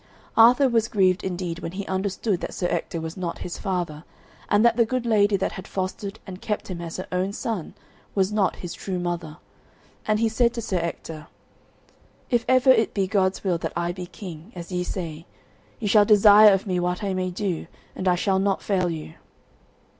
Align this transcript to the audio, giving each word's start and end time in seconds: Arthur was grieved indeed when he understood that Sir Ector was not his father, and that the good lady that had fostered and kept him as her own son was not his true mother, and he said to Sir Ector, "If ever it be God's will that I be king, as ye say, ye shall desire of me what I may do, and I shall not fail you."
Arthur 0.35 0.67
was 0.67 0.87
grieved 0.87 1.23
indeed 1.23 1.59
when 1.59 1.73
he 1.73 1.85
understood 1.85 2.41
that 2.41 2.55
Sir 2.55 2.65
Ector 2.71 2.99
was 2.99 3.15
not 3.15 3.37
his 3.45 3.59
father, 3.59 4.03
and 4.49 4.65
that 4.65 4.75
the 4.75 4.83
good 4.83 5.05
lady 5.05 5.37
that 5.37 5.51
had 5.51 5.67
fostered 5.67 6.17
and 6.25 6.41
kept 6.41 6.69
him 6.69 6.81
as 6.81 6.97
her 6.97 7.05
own 7.11 7.31
son 7.33 7.75
was 8.15 8.31
not 8.31 8.55
his 8.55 8.73
true 8.73 8.97
mother, 8.97 9.37
and 10.07 10.19
he 10.19 10.27
said 10.27 10.55
to 10.55 10.59
Sir 10.61 10.77
Ector, 10.79 11.27
"If 12.31 12.45
ever 12.47 12.71
it 12.71 12.95
be 12.95 13.05
God's 13.05 13.43
will 13.43 13.59
that 13.59 13.73
I 13.75 13.91
be 13.91 14.07
king, 14.07 14.51
as 14.55 14.71
ye 14.71 14.83
say, 14.83 15.27
ye 15.79 15.87
shall 15.87 16.03
desire 16.05 16.51
of 16.51 16.65
me 16.65 16.79
what 16.79 17.03
I 17.03 17.13
may 17.13 17.29
do, 17.29 17.67
and 17.95 18.07
I 18.07 18.15
shall 18.15 18.39
not 18.39 18.63
fail 18.63 18.89
you." 18.89 19.13